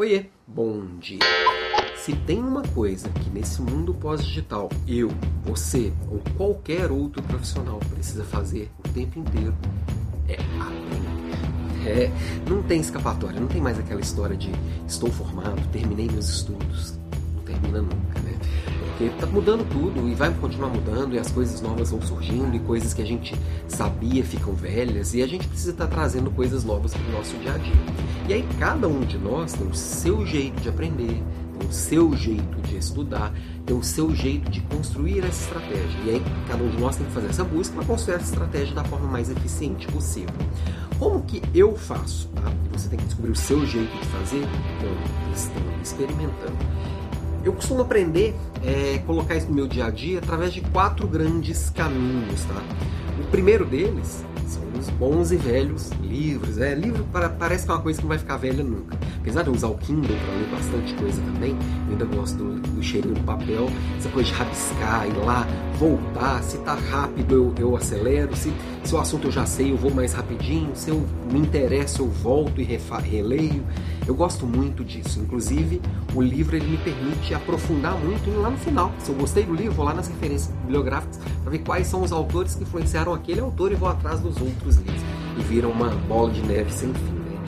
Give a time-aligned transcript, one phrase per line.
[0.00, 1.18] Oiê, bom dia.
[1.94, 5.10] Se tem uma coisa que nesse mundo pós-digital eu,
[5.44, 9.54] você ou qualquer outro profissional precisa fazer o tempo inteiro
[10.26, 11.86] é aprender.
[11.86, 12.10] É,
[12.48, 14.50] não tem escapatória, não tem mais aquela história de
[14.88, 16.99] estou formado, terminei meus estudos.
[17.50, 18.38] Termina nunca, né?
[18.78, 22.60] Porque tá mudando tudo e vai continuar mudando e as coisas novas vão surgindo e
[22.60, 23.34] coisas que a gente
[23.66, 27.36] sabia ficam velhas e a gente precisa estar tá trazendo coisas novas para o nosso
[27.38, 27.72] dia a dia.
[28.28, 31.22] E aí cada um de nós tem o seu jeito de aprender,
[31.58, 33.32] tem o seu jeito de estudar,
[33.64, 36.00] tem o seu jeito de construir essa estratégia.
[36.04, 38.74] E aí cada um de nós tem que fazer essa busca para construir essa estratégia
[38.74, 40.34] da forma mais eficiente possível.
[40.98, 42.28] Como que eu faço?
[42.28, 42.52] Tá?
[42.72, 44.42] Você tem que descobrir o seu jeito de fazer,
[44.76, 46.58] então, experimentando.
[47.42, 51.70] Eu costumo aprender, é, colocar isso no meu dia a dia através de quatro grandes
[51.70, 52.62] caminhos, tá?
[53.18, 56.58] O primeiro deles são os bons e velhos livros.
[56.58, 58.98] É, livro para, parece que é uma coisa que não vai ficar velha nunca.
[59.20, 62.60] Apesar de eu usar o Kindle para ler bastante coisa também, eu ainda gosto do,
[62.60, 65.46] do cheirinho do papel, essa coisa de rabiscar, ir lá,
[65.78, 66.42] voltar.
[66.42, 68.34] Se tá rápido, eu, eu acelero.
[68.36, 68.52] Se,
[68.84, 70.70] se o assunto eu já sei, eu vou mais rapidinho.
[70.74, 73.62] Se eu me interesso, eu volto e refa, releio.
[74.06, 75.20] Eu gosto muito disso.
[75.20, 75.80] Inclusive,
[76.14, 78.92] o livro ele me permite aprofundar muito e lá no final.
[78.98, 82.12] Se eu gostei do livro, vou lá nas referências bibliográficas para ver quais são os
[82.12, 85.02] autores que influenciaram aquele autor e vou atrás dos outros livros.
[85.38, 87.12] E vira uma bola de neve sem fim.
[87.12, 87.38] Né?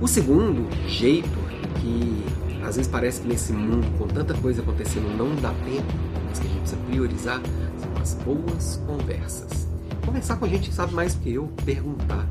[0.00, 2.24] O segundo jeito que
[2.62, 5.92] às vezes parece que nesse mundo, com tanta coisa acontecendo, não dá tempo,
[6.28, 7.40] mas que a gente precisa priorizar,
[7.78, 9.66] são as boas conversas.
[10.04, 12.28] Conversar com a gente que sabe mais do que eu, perguntar.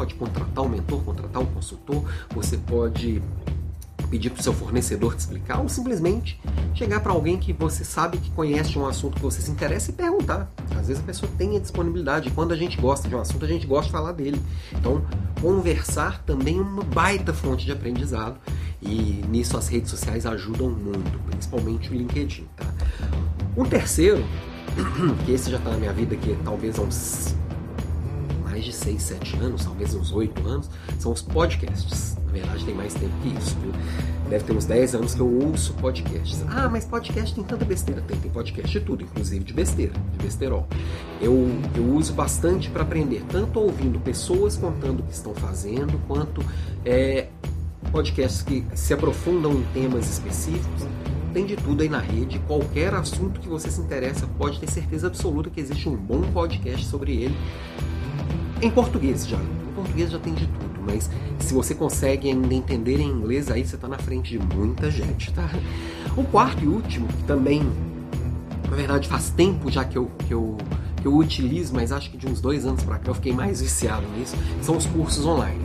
[0.00, 2.02] Pode contratar um mentor, contratar um consultor,
[2.34, 3.22] você pode
[4.08, 6.40] pedir para o seu fornecedor te explicar, ou simplesmente
[6.74, 9.92] chegar para alguém que você sabe que conhece um assunto que você se interessa e
[9.92, 10.50] perguntar.
[10.74, 12.30] Às vezes a pessoa tem a disponibilidade.
[12.30, 14.40] Quando a gente gosta de um assunto, a gente gosta de falar dele.
[14.72, 15.04] Então,
[15.38, 18.40] conversar também é uma baita fonte de aprendizado.
[18.80, 22.48] E nisso as redes sociais ajudam muito, principalmente o LinkedIn.
[22.56, 22.64] Tá?
[23.54, 24.24] Um terceiro,
[25.26, 27.34] que esse já está na minha vida aqui talvez há uns
[28.60, 32.16] mais de 6, 7 anos, talvez uns 8 anos, são os podcasts.
[32.26, 33.72] Na verdade, tem mais tempo que isso, viu?
[34.28, 36.44] Deve ter uns 10 anos que eu ouço podcasts.
[36.48, 38.02] Ah, mas podcast tem tanta besteira.
[38.02, 40.68] Tem, tem podcast de tudo, inclusive de besteira, de besterol.
[41.20, 46.44] Eu, eu uso bastante para aprender, tanto ouvindo pessoas contando o que estão fazendo, quanto
[46.84, 47.28] é,
[47.90, 50.86] podcasts que se aprofundam em temas específicos.
[51.32, 52.40] Tem de tudo aí na rede.
[52.40, 56.84] Qualquer assunto que você se interessa, pode ter certeza absoluta que existe um bom podcast
[56.86, 57.34] sobre ele.
[58.62, 59.38] Em português já.
[59.38, 63.64] Em português já tem de tudo, mas se você consegue ainda entender em inglês, aí
[63.64, 65.48] você está na frente de muita gente, tá?
[66.16, 67.62] O quarto e último, que também,
[68.68, 70.58] na verdade, faz tempo já que eu, que eu,
[71.00, 73.62] que eu utilizo, mas acho que de uns dois anos para cá eu fiquei mais
[73.62, 75.64] viciado nisso, são os cursos online.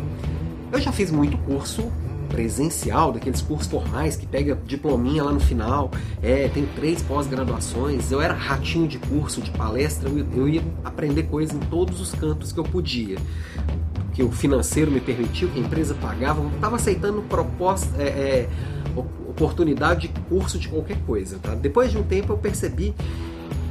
[0.72, 1.92] Eu já fiz muito curso
[2.36, 5.90] presencial, daqueles cursos formais que pega diplominha lá no final,
[6.22, 11.24] é, tem três pós-graduações, eu era ratinho de curso, de palestra, eu, eu ia aprender
[11.24, 13.18] coisas em todos os cantos que eu podia.
[14.14, 18.50] Que o financeiro me permitiu, que a empresa pagava, eu estava aceitando proposta, é, é,
[19.30, 21.40] oportunidade de curso de qualquer coisa.
[21.42, 21.56] Tá?
[21.56, 22.94] Depois de um tempo eu percebi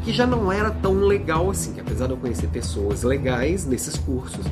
[0.04, 3.96] que já não era tão legal assim, que apesar de eu conhecer pessoas legais nesses
[3.96, 4.46] cursos,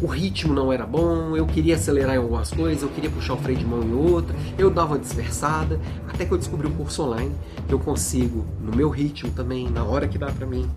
[0.00, 3.36] o ritmo não era bom, eu queria acelerar em algumas coisas, eu queria puxar o
[3.36, 5.78] freio de mão em outra, eu dava uma dispersada,
[6.08, 7.34] até que eu descobri o curso online,
[7.68, 10.68] que eu consigo, no meu ritmo também, na hora que dá para mim,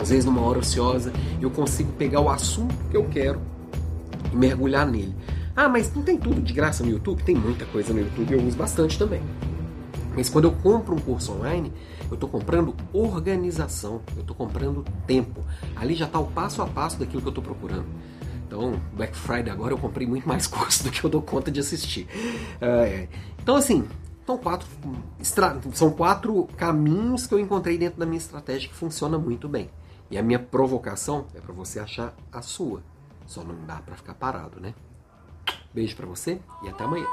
[0.00, 3.40] às vezes numa hora ociosa, eu consigo pegar o assunto que eu quero
[4.32, 5.14] e mergulhar nele.
[5.56, 7.22] Ah, mas não tem tudo de graça no YouTube?
[7.24, 9.20] Tem muita coisa no YouTube, eu uso bastante também.
[10.14, 11.72] Mas quando eu compro um curso online,
[12.08, 15.44] eu estou comprando organização, eu estou comprando tempo.
[15.74, 17.86] Ali já está o passo a passo daquilo que eu estou procurando.
[18.48, 21.60] Então, Black Friday agora eu comprei muito mais curso do que eu dou conta de
[21.60, 22.08] assistir.
[22.60, 23.06] É,
[23.40, 23.86] então, assim,
[24.26, 24.66] são quatro,
[25.74, 29.70] são quatro caminhos que eu encontrei dentro da minha estratégia que funciona muito bem.
[30.10, 32.82] E a minha provocação é para você achar a sua.
[33.26, 34.74] Só não dá para ficar parado, né?
[35.74, 37.06] Beijo para você e até amanhã.